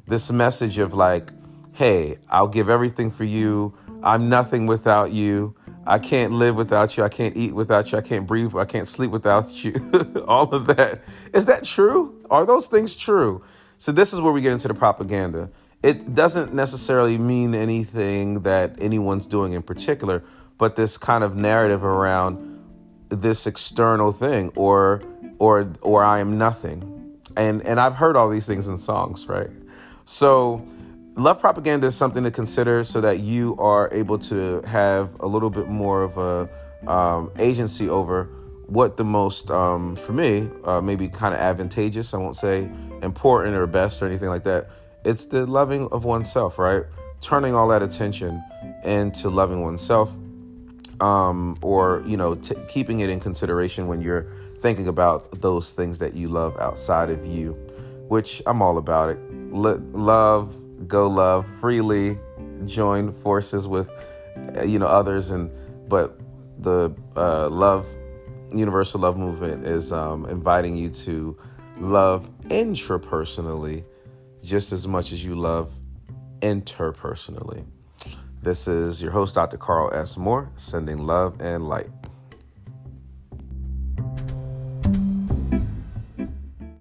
This 0.07 0.31
message 0.31 0.79
of 0.79 0.95
like 0.95 1.33
hey 1.73 2.19
I'll 2.29 2.49
give 2.49 2.69
everything 2.69 3.11
for 3.11 3.25
you. 3.25 3.75
I'm 4.03 4.29
nothing 4.29 4.67
without 4.67 5.13
you. 5.13 5.55
I 5.87 5.99
can't 5.99 6.35
live 6.35 6.55
without 6.55 6.97
you. 6.97 7.05
I 7.05 7.09
can't 7.09 7.37
eat 7.37 7.55
without 7.55 7.93
you. 7.93 7.99
I 7.99 8.03
can't 8.03 8.27
breathe 8.27 8.55
I 8.55 8.67
can't 8.67 8.87
sleep 8.87 9.11
without 9.11 9.65
you. 9.65 10.25
All 10.29 10.55
of 10.55 10.67
that. 10.67 11.03
Is 11.33 11.47
that 11.47 11.65
true? 11.65 12.25
Are 12.31 12.45
those 12.45 12.67
things 12.67 12.95
true? 12.95 13.43
So 13.79 13.93
this 13.93 14.13
is 14.13 14.21
where 14.21 14.33
we 14.33 14.41
get 14.41 14.53
into 14.53 14.69
the 14.69 14.75
propaganda. 14.75 15.51
It 15.83 16.15
doesn't 16.15 16.53
necessarily 16.53 17.19
mean 17.19 17.55
anything 17.55 18.41
that 18.41 18.75
anyone's 18.81 19.27
doing 19.27 19.53
in 19.53 19.63
particular, 19.63 20.25
but 20.57 20.75
this 20.75 20.99
kind 20.99 21.23
of 21.23 21.37
narrative 21.37 21.85
around 21.85 22.59
this 23.11 23.47
external 23.47 24.11
thing 24.13 24.51
or 24.57 25.03
or 25.39 25.73
or 25.81 26.03
I 26.05 26.19
am 26.19 26.37
nothing. 26.37 27.17
And 27.37 27.63
and 27.63 27.79
I've 27.79 27.95
heard 27.95 28.17
all 28.17 28.29
these 28.29 28.47
things 28.47 28.67
in 28.67 28.77
songs, 28.77 29.29
right? 29.29 29.51
So 30.05 30.67
love 31.15 31.41
propaganda 31.41 31.87
is 31.87 31.97
something 31.97 32.25
to 32.25 32.31
consider 32.31 32.83
so 32.83 33.01
that 33.01 33.21
you 33.21 33.57
are 33.59 33.89
able 33.93 34.19
to 34.19 34.63
have 34.63 35.19
a 35.21 35.27
little 35.27 35.51
bit 35.51 35.69
more 35.69 36.03
of 36.03 36.19
a 36.19 36.91
um, 36.91 37.33
agency 37.39 37.89
over 37.89 38.25
what 38.67 38.97
the 38.97 39.05
most 39.05 39.51
um, 39.51 39.97
for 39.97 40.13
me 40.13 40.49
uh, 40.65 40.81
maybe 40.81 41.09
kind 41.09 41.35
of 41.35 41.41
advantageous 41.41 42.15
i 42.15 42.19
won't 42.19 42.37
say 42.37 42.71
important 43.03 43.57
or 43.57 43.67
best 43.67 44.01
or 44.01 44.07
anything 44.07 44.29
like 44.29 44.45
that 44.45 44.71
it's 45.09 45.25
the 45.27 45.47
loving 45.47 45.89
of 45.89 46.05
oneself 46.05 46.59
right? 46.59 46.85
Turning 47.21 47.55
all 47.55 47.69
that 47.69 47.83
attention 47.83 48.45
into 48.85 49.29
loving 49.29 49.63
oneself 49.63 50.17
um, 51.01 51.57
or 51.63 52.03
you 52.07 52.17
know 52.17 52.35
t- 52.35 52.55
keeping 52.69 53.01
it 53.01 53.11
in 53.11 53.21
consideration 53.21 53.87
when 53.89 54.01
you're 54.01 54.27
thinking 54.59 54.89
about 54.89 55.41
those 55.41 55.73
things 55.73 55.99
that 55.99 56.15
you 56.15 56.29
love 56.29 56.57
outside 56.59 57.11
of 57.11 57.25
you 57.25 57.53
which 58.09 58.43
i'm 58.47 58.61
all 58.61 58.79
about 58.79 59.11
it. 59.11 59.19
L- 59.53 59.79
love 59.93 60.57
go 60.89 61.09
love 61.09 61.47
freely 61.61 62.19
join 62.65 63.13
forces 63.13 63.69
with 63.69 63.91
you 64.65 64.79
know 64.79 64.87
others 64.87 65.31
and 65.31 65.51
but 65.89 66.19
the 66.59 66.93
uh, 67.17 67.49
love 67.49 67.87
Universal 68.53 69.03
Love 69.03 69.17
Movement 69.17 69.67
is 69.67 69.93
um, 69.93 70.25
inviting 70.27 70.77
you 70.77 70.89
to 70.91 71.37
love 71.79 72.31
intrapersonally 72.49 73.85
just 74.49 74.73
as 74.73 74.89
much 74.89 75.13
as 75.13 75.23
you 75.23 75.35
love 75.35 75.71
interpersonally. 76.41 77.67
This 78.41 78.67
is 78.67 79.03
your 79.03 79.11
host, 79.11 79.35
Dr. 79.35 79.59
Carl 79.59 79.93
S. 79.93 80.17
Moore, 80.17 80.49
sending 80.57 80.97
love 80.99 81.41
and 81.43 81.69
light. 81.69 81.91